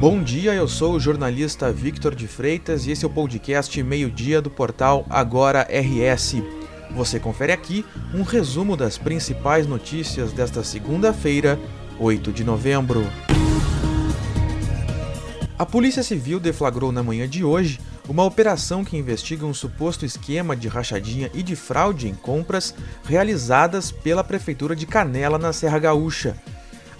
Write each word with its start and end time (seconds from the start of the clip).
Bom 0.00 0.22
dia, 0.22 0.54
eu 0.54 0.66
sou 0.66 0.94
o 0.94 0.98
jornalista 0.98 1.70
Victor 1.70 2.14
de 2.14 2.26
Freitas 2.26 2.86
e 2.86 2.90
esse 2.90 3.04
é 3.04 3.06
o 3.06 3.10
podcast 3.10 3.82
Meio-Dia 3.82 4.40
do 4.40 4.48
portal 4.48 5.04
Agora 5.10 5.68
RS. 5.70 6.36
Você 6.92 7.20
confere 7.20 7.52
aqui 7.52 7.84
um 8.14 8.22
resumo 8.22 8.78
das 8.78 8.96
principais 8.96 9.66
notícias 9.66 10.32
desta 10.32 10.64
segunda-feira, 10.64 11.60
8 11.98 12.32
de 12.32 12.42
novembro. 12.42 13.04
A 15.58 15.66
Polícia 15.66 16.02
Civil 16.02 16.40
deflagrou 16.40 16.90
na 16.90 17.02
manhã 17.02 17.28
de 17.28 17.44
hoje 17.44 17.78
uma 18.08 18.24
operação 18.24 18.82
que 18.82 18.96
investiga 18.96 19.44
um 19.44 19.52
suposto 19.52 20.06
esquema 20.06 20.56
de 20.56 20.66
rachadinha 20.66 21.30
e 21.34 21.42
de 21.42 21.54
fraude 21.54 22.08
em 22.08 22.14
compras 22.14 22.74
realizadas 23.04 23.92
pela 23.92 24.24
Prefeitura 24.24 24.74
de 24.74 24.86
Canela, 24.86 25.36
na 25.36 25.52
Serra 25.52 25.78
Gaúcha. 25.78 26.34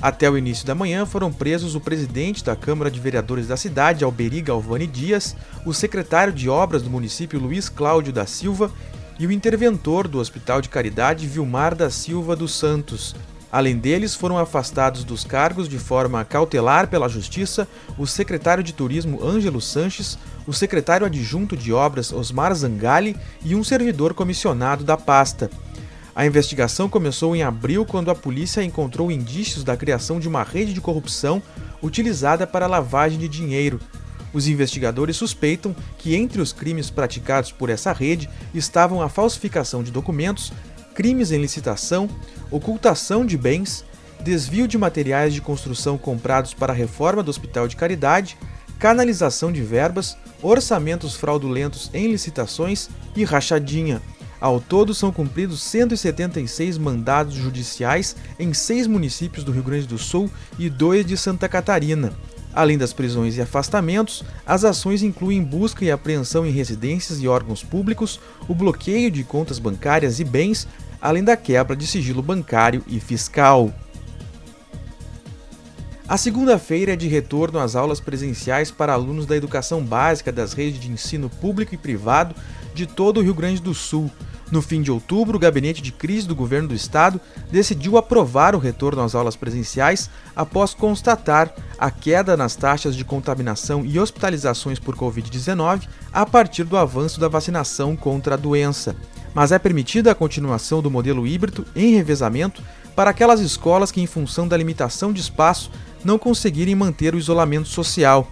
Até 0.02 0.30
o 0.30 0.38
início 0.38 0.66
da 0.66 0.74
manhã 0.74 1.04
foram 1.04 1.30
presos 1.30 1.74
o 1.74 1.80
presidente 1.80 2.42
da 2.42 2.56
Câmara 2.56 2.90
de 2.90 2.98
Vereadores 2.98 3.48
da 3.48 3.56
cidade, 3.56 4.02
Alberi 4.02 4.40
Galvani 4.40 4.86
Dias, 4.86 5.36
o 5.66 5.74
secretário 5.74 6.32
de 6.32 6.48
Obras 6.48 6.82
do 6.82 6.88
município, 6.88 7.38
Luiz 7.38 7.68
Cláudio 7.68 8.10
da 8.10 8.24
Silva, 8.24 8.72
e 9.18 9.26
o 9.26 9.32
interventor 9.32 10.08
do 10.08 10.18
Hospital 10.18 10.62
de 10.62 10.70
Caridade, 10.70 11.26
Vilmar 11.26 11.74
da 11.74 11.90
Silva 11.90 12.34
dos 12.34 12.54
Santos. 12.54 13.14
Além 13.52 13.76
deles, 13.76 14.14
foram 14.14 14.38
afastados 14.38 15.04
dos 15.04 15.22
cargos 15.22 15.68
de 15.68 15.78
forma 15.78 16.24
cautelar 16.24 16.88
pela 16.88 17.08
Justiça 17.08 17.68
o 17.98 18.06
secretário 18.06 18.64
de 18.64 18.72
Turismo 18.72 19.22
Ângelo 19.22 19.60
Sanches, 19.60 20.16
o 20.46 20.52
secretário 20.54 21.04
adjunto 21.04 21.54
de 21.54 21.74
Obras 21.74 22.10
Osmar 22.10 22.54
Zangali 22.54 23.14
e 23.44 23.54
um 23.54 23.62
servidor 23.62 24.14
comissionado 24.14 24.82
da 24.82 24.96
pasta. 24.96 25.50
A 26.14 26.26
investigação 26.26 26.88
começou 26.88 27.36
em 27.36 27.42
abril 27.42 27.86
quando 27.86 28.10
a 28.10 28.14
polícia 28.14 28.62
encontrou 28.62 29.10
indícios 29.10 29.62
da 29.62 29.76
criação 29.76 30.18
de 30.18 30.28
uma 30.28 30.42
rede 30.42 30.74
de 30.74 30.80
corrupção 30.80 31.42
utilizada 31.82 32.46
para 32.46 32.66
lavagem 32.66 33.18
de 33.18 33.28
dinheiro. 33.28 33.80
Os 34.32 34.46
investigadores 34.46 35.16
suspeitam 35.16 35.74
que 35.98 36.14
entre 36.14 36.40
os 36.40 36.52
crimes 36.52 36.90
praticados 36.90 37.52
por 37.52 37.70
essa 37.70 37.92
rede 37.92 38.28
estavam 38.54 39.00
a 39.00 39.08
falsificação 39.08 39.82
de 39.82 39.90
documentos, 39.90 40.52
crimes 40.94 41.32
em 41.32 41.40
licitação, 41.40 42.08
ocultação 42.50 43.24
de 43.24 43.36
bens, 43.36 43.84
desvio 44.20 44.68
de 44.68 44.76
materiais 44.76 45.32
de 45.32 45.40
construção 45.40 45.96
comprados 45.96 46.54
para 46.54 46.72
a 46.72 46.76
reforma 46.76 47.22
do 47.22 47.30
Hospital 47.30 47.66
de 47.66 47.76
Caridade, 47.76 48.36
canalização 48.78 49.50
de 49.52 49.62
verbas, 49.62 50.16
orçamentos 50.42 51.14
fraudulentos 51.14 51.90
em 51.92 52.10
licitações 52.10 52.88
e 53.16 53.24
rachadinha. 53.24 54.00
Ao 54.40 54.58
todo, 54.58 54.94
são 54.94 55.12
cumpridos 55.12 55.62
176 55.62 56.78
mandados 56.78 57.34
judiciais 57.34 58.16
em 58.38 58.54
seis 58.54 58.86
municípios 58.86 59.44
do 59.44 59.52
Rio 59.52 59.62
Grande 59.62 59.86
do 59.86 59.98
Sul 59.98 60.30
e 60.58 60.70
dois 60.70 61.04
de 61.04 61.16
Santa 61.16 61.46
Catarina. 61.46 62.12
Além 62.54 62.78
das 62.78 62.92
prisões 62.92 63.36
e 63.36 63.42
afastamentos, 63.42 64.24
as 64.46 64.64
ações 64.64 65.02
incluem 65.02 65.42
busca 65.42 65.84
e 65.84 65.90
apreensão 65.90 66.46
em 66.46 66.50
residências 66.50 67.20
e 67.20 67.28
órgãos 67.28 67.62
públicos, 67.62 68.18
o 68.48 68.54
bloqueio 68.54 69.10
de 69.10 69.22
contas 69.22 69.58
bancárias 69.58 70.18
e 70.18 70.24
bens, 70.24 70.66
além 71.00 71.22
da 71.22 71.36
quebra 71.36 71.76
de 71.76 71.86
sigilo 71.86 72.22
bancário 72.22 72.82
e 72.88 72.98
fiscal. 72.98 73.72
A 76.08 76.16
segunda-feira 76.16 76.94
é 76.94 76.96
de 76.96 77.06
retorno 77.06 77.60
às 77.60 77.76
aulas 77.76 78.00
presenciais 78.00 78.68
para 78.68 78.94
alunos 78.94 79.26
da 79.26 79.36
educação 79.36 79.80
básica 79.84 80.32
das 80.32 80.52
redes 80.52 80.80
de 80.80 80.90
ensino 80.90 81.30
público 81.30 81.72
e 81.72 81.78
privado 81.78 82.34
de 82.74 82.84
todo 82.84 83.18
o 83.18 83.22
Rio 83.22 83.34
Grande 83.34 83.62
do 83.62 83.72
Sul. 83.72 84.10
No 84.50 84.60
fim 84.60 84.82
de 84.82 84.90
outubro, 84.90 85.36
o 85.36 85.40
gabinete 85.40 85.80
de 85.80 85.92
crise 85.92 86.26
do 86.26 86.34
governo 86.34 86.68
do 86.68 86.74
estado 86.74 87.20
decidiu 87.52 87.96
aprovar 87.96 88.54
o 88.54 88.58
retorno 88.58 89.00
às 89.02 89.14
aulas 89.14 89.36
presenciais 89.36 90.10
após 90.34 90.74
constatar 90.74 91.54
a 91.78 91.90
queda 91.90 92.36
nas 92.36 92.56
taxas 92.56 92.96
de 92.96 93.04
contaminação 93.04 93.84
e 93.84 93.98
hospitalizações 93.98 94.80
por 94.80 94.96
Covid-19 94.96 95.86
a 96.12 96.26
partir 96.26 96.64
do 96.64 96.76
avanço 96.76 97.20
da 97.20 97.28
vacinação 97.28 97.94
contra 97.94 98.34
a 98.34 98.38
doença. 98.38 98.96
Mas 99.32 99.52
é 99.52 99.58
permitida 99.58 100.10
a 100.10 100.16
continuação 100.16 100.82
do 100.82 100.90
modelo 100.90 101.26
híbrido 101.26 101.64
em 101.76 101.94
revezamento 101.94 102.60
para 102.96 103.10
aquelas 103.10 103.40
escolas 103.40 103.92
que, 103.92 104.00
em 104.00 104.06
função 104.06 104.48
da 104.48 104.56
limitação 104.56 105.12
de 105.12 105.20
espaço, 105.20 105.70
não 106.04 106.18
conseguirem 106.18 106.74
manter 106.74 107.14
o 107.14 107.18
isolamento 107.18 107.68
social. 107.68 108.26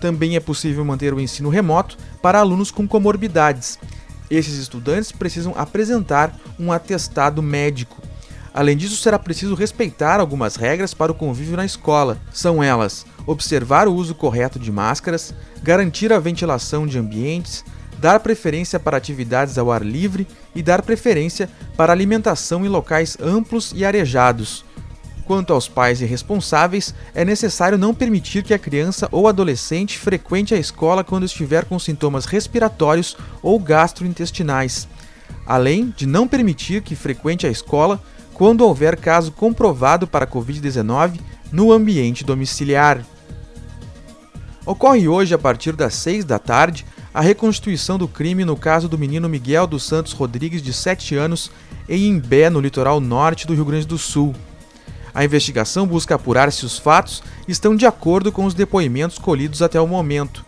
Também 0.00 0.36
é 0.36 0.40
possível 0.40 0.84
manter 0.84 1.12
o 1.12 1.20
ensino 1.20 1.48
remoto 1.48 1.96
para 2.22 2.38
alunos 2.38 2.70
com 2.70 2.86
comorbidades. 2.86 3.78
Esses 4.30 4.58
estudantes 4.58 5.12
precisam 5.12 5.54
apresentar 5.56 6.34
um 6.58 6.72
atestado 6.72 7.42
médico. 7.42 8.02
Além 8.52 8.76
disso, 8.76 8.96
será 8.96 9.18
preciso 9.18 9.54
respeitar 9.54 10.20
algumas 10.20 10.56
regras 10.56 10.94
para 10.94 11.10
o 11.10 11.14
convívio 11.14 11.56
na 11.56 11.64
escola. 11.64 12.18
São 12.32 12.62
elas: 12.62 13.04
observar 13.26 13.88
o 13.88 13.94
uso 13.94 14.14
correto 14.14 14.58
de 14.58 14.70
máscaras, 14.70 15.34
garantir 15.62 16.12
a 16.12 16.20
ventilação 16.20 16.86
de 16.86 16.98
ambientes, 16.98 17.64
dar 17.98 18.20
preferência 18.20 18.78
para 18.78 18.96
atividades 18.96 19.58
ao 19.58 19.72
ar 19.72 19.82
livre 19.82 20.26
e 20.54 20.62
dar 20.62 20.82
preferência 20.82 21.50
para 21.76 21.92
alimentação 21.92 22.64
em 22.64 22.68
locais 22.68 23.16
amplos 23.20 23.72
e 23.74 23.84
arejados. 23.84 24.64
Quanto 25.24 25.54
aos 25.54 25.66
pais 25.66 26.02
e 26.02 26.04
responsáveis, 26.04 26.94
é 27.14 27.24
necessário 27.24 27.78
não 27.78 27.94
permitir 27.94 28.42
que 28.42 28.52
a 28.52 28.58
criança 28.58 29.08
ou 29.10 29.26
adolescente 29.26 29.98
frequente 29.98 30.54
a 30.54 30.58
escola 30.58 31.02
quando 31.02 31.24
estiver 31.24 31.64
com 31.64 31.78
sintomas 31.78 32.26
respiratórios 32.26 33.16
ou 33.42 33.58
gastrointestinais, 33.58 34.86
além 35.46 35.92
de 35.96 36.06
não 36.06 36.28
permitir 36.28 36.82
que 36.82 36.94
frequente 36.94 37.46
a 37.46 37.50
escola 37.50 38.02
quando 38.34 38.66
houver 38.66 38.96
caso 38.96 39.32
comprovado 39.32 40.06
para 40.06 40.26
Covid-19 40.26 41.18
no 41.50 41.72
ambiente 41.72 42.22
domiciliar. 42.22 43.02
Ocorre 44.66 45.08
hoje, 45.08 45.34
a 45.34 45.38
partir 45.38 45.72
das 45.72 45.94
6 45.94 46.24
da 46.24 46.38
tarde, 46.38 46.84
a 47.14 47.20
reconstituição 47.20 47.96
do 47.96 48.08
crime 48.08 48.44
no 48.44 48.56
caso 48.56 48.88
do 48.88 48.98
menino 48.98 49.28
Miguel 49.28 49.66
dos 49.66 49.84
Santos 49.84 50.12
Rodrigues, 50.12 50.60
de 50.60 50.72
7 50.72 51.14
anos, 51.14 51.50
em 51.88 52.08
Imbé, 52.08 52.50
no 52.50 52.60
litoral 52.60 53.00
norte 53.00 53.46
do 53.46 53.54
Rio 53.54 53.64
Grande 53.64 53.86
do 53.86 53.96
Sul. 53.96 54.34
A 55.14 55.24
investigação 55.24 55.86
busca 55.86 56.16
apurar 56.16 56.50
se 56.50 56.66
os 56.66 56.76
fatos 56.76 57.22
estão 57.46 57.76
de 57.76 57.86
acordo 57.86 58.32
com 58.32 58.44
os 58.44 58.52
depoimentos 58.52 59.16
colhidos 59.16 59.62
até 59.62 59.80
o 59.80 59.86
momento. 59.86 60.44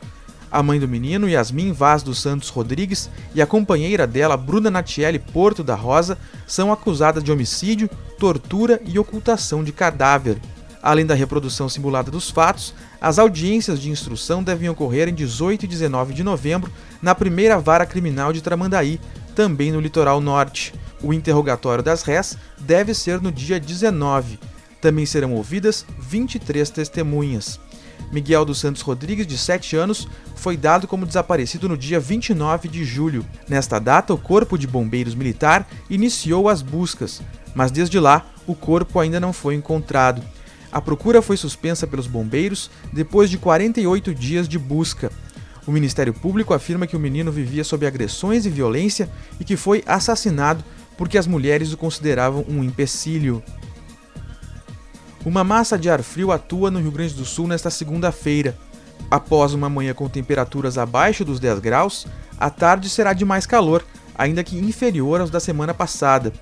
A 0.51 0.61
mãe 0.61 0.81
do 0.81 0.89
menino, 0.89 1.29
Yasmin 1.29 1.73
Vaz 1.73 2.03
dos 2.03 2.21
Santos 2.21 2.49
Rodrigues, 2.49 3.09
e 3.33 3.41
a 3.41 3.47
companheira 3.47 4.07
dela, 4.07 4.37
Bruna 4.37 4.71
Natiele 4.71 5.21
Porto 5.21 5.63
da 5.63 5.77
Rosa, 5.77 6.19
são 6.49 6.73
acusadas 6.73 7.23
de 7.23 7.31
homicídio, 7.31 7.89
tortura 8.19 8.81
e 8.85 8.99
ocultação 8.99 9.63
de 9.63 9.71
cadáver. 9.71 10.39
Além 10.83 11.07
da 11.07 11.15
reprodução 11.15 11.69
simulada 11.69 12.11
dos 12.11 12.31
fatos, 12.31 12.75
as 13.01 13.19
audiências 13.19 13.81
de 13.81 13.91
instrução 13.91 14.43
devem 14.43 14.69
ocorrer 14.69 15.09
em 15.09 15.15
18 15.15 15.65
e 15.65 15.69
19 15.69 16.13
de 16.13 16.25
novembro 16.25 16.73
na 17.01 17.15
primeira 17.15 17.59
vara 17.59 17.87
criminal 17.87 18.33
de 18.33 18.41
Tramandaí, 18.41 19.01
também 19.35 19.71
no 19.71 19.81
litoral 19.81 20.21
norte. 20.21 20.75
O 21.03 21.13
interrogatório 21.13 21.85
das 21.85 22.03
réis 22.03 22.37
deve 22.59 22.95
ser 22.95 23.21
no 23.21 23.31
dia 23.31 23.61
19. 23.61 24.39
Também 24.81 25.07
serão 25.07 25.35
ouvidas 25.35 25.85
23 25.99 26.69
testemunhas. 26.71 27.59
Miguel 28.13 28.45
dos 28.45 28.59
Santos 28.59 28.83
Rodrigues, 28.83 29.27
de 29.27 29.37
7 29.37 29.77
anos, 29.77 30.07
foi 30.37 30.57
dado 30.57 30.87
como 30.87 31.07
desaparecido 31.07 31.69
no 31.69 31.77
dia 31.77 31.99
29 31.99 32.69
de 32.69 32.85
julho. 32.85 33.27
Nesta 33.49 33.79
data, 33.79 34.15
o 34.15 34.19
Corpo 34.19 34.57
de 34.57 34.67
Bombeiros 34.67 35.15
Militar 35.15 35.69
iniciou 35.91 36.49
as 36.49 36.63
buscas, 36.63 37.21
mas 37.55 37.71
desde 37.71 37.99
lá 37.99 38.27
o 38.47 38.55
corpo 38.55 39.01
ainda 39.01 39.19
não 39.19 39.33
foi 39.33 39.55
encontrado. 39.55 40.23
A 40.71 40.81
procura 40.81 41.23
foi 41.23 41.37
suspensa 41.37 41.87
pelos 41.87 42.07
bombeiros 42.07 42.71
depois 42.93 43.31
de 43.31 43.39
48 43.39 44.15
dias 44.15 44.49
de 44.49 44.59
busca. 44.59 45.11
O 45.67 45.73
Ministério 45.73 46.15
Público 46.15 46.55
afirma 46.55 46.87
que 46.87 46.97
o 46.97 47.01
menino 47.01 47.33
vivia 47.33 47.65
sob 47.65 47.87
agressões 47.87 48.47
e 48.47 48.51
violência 48.51 49.11
e 49.41 49.45
que 49.45 49.57
foi 49.57 49.83
assassinado 49.87 50.63
porque 50.97 51.19
as 51.19 51.27
mulheres 51.27 51.73
o 51.73 51.77
consideravam 51.77 52.45
um 52.49 52.63
empecilho. 52.63 53.43
Uma 55.27 55.43
massa 55.43 55.77
de 55.77 55.91
ar 55.91 56.05
frio 56.05 56.31
atua 56.31 56.71
no 56.71 56.79
Rio 56.79 56.93
Grande 56.93 57.15
do 57.15 57.25
Sul 57.25 57.49
nesta 57.49 57.69
segunda-feira. 57.69 58.57
Após 59.11 59.55
uma 59.55 59.69
manhã 59.69 59.93
com 59.93 60.09
temperaturas 60.09 60.79
abaixo 60.79 61.25
dos 61.25 61.41
10 61.41 61.59
graus, 61.59 62.07
a 62.39 62.49
tarde 62.49 62.89
será 62.89 63.13
de 63.13 63.25
mais 63.25 63.45
calor, 63.45 63.85
ainda 64.15 64.45
que 64.45 64.57
inferior 64.57 65.21
aos 65.21 65.29
da 65.29 65.41
semana 65.41 65.75
passada. 65.75 66.33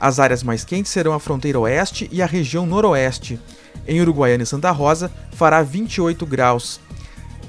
As 0.00 0.18
áreas 0.18 0.42
mais 0.42 0.64
quentes 0.64 0.90
serão 0.90 1.12
a 1.12 1.20
fronteira 1.20 1.60
oeste 1.60 2.08
e 2.10 2.22
a 2.22 2.26
região 2.26 2.64
noroeste. 2.64 3.38
Em 3.86 4.00
Uruguaiana 4.00 4.44
e 4.44 4.46
Santa 4.46 4.70
Rosa, 4.70 5.12
fará 5.32 5.62
28 5.62 6.24
graus. 6.24 6.80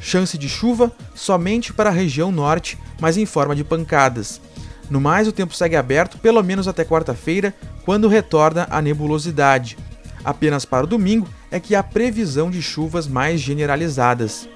Chance 0.02 0.38
de 0.38 0.50
chuva 0.50 0.92
somente 1.16 1.72
para 1.72 1.92
a 1.92 1.94
região 1.94 2.30
norte, 2.30 2.78
mas 3.00 3.16
em 3.16 3.26
forma 3.26 3.56
de 3.56 3.64
pancadas. 3.64 4.42
No 4.90 5.00
mais, 5.00 5.30
o 5.30 5.32
tempo 5.32 5.56
segue 5.56 5.78
aberto 5.78 6.18
pelo 6.18 6.44
menos 6.44 6.68
até 6.68 6.84
quarta-feira, 6.84 7.54
quando 7.86 8.10
retorna 8.10 8.68
a 8.70 8.82
nebulosidade. 8.82 9.78
Apenas 10.24 10.66
para 10.66 10.86
o 10.86 10.88
domingo 10.88 11.28
é 11.52 11.60
que 11.60 11.76
há 11.76 11.84
previsão 11.84 12.50
de 12.50 12.62
chuvas 12.62 13.08
mais 13.08 13.42
generalizadas. 13.42 14.48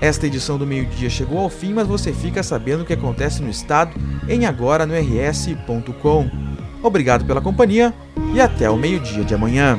Esta 0.00 0.26
edição 0.26 0.56
do 0.56 0.66
meio-dia 0.66 1.10
chegou 1.10 1.38
ao 1.38 1.50
fim, 1.50 1.74
mas 1.74 1.86
você 1.86 2.10
fica 2.10 2.42
sabendo 2.42 2.82
o 2.82 2.86
que 2.86 2.94
acontece 2.94 3.42
no 3.42 3.50
estado 3.50 3.92
em 4.26 4.46
agora 4.46 4.86
no 4.86 4.94
rs.com. 4.94 6.30
Obrigado 6.82 7.26
pela 7.26 7.42
companhia 7.42 7.92
e 8.32 8.40
até 8.40 8.70
o 8.70 8.78
meio-dia 8.78 9.22
de 9.22 9.34
amanhã. 9.34 9.78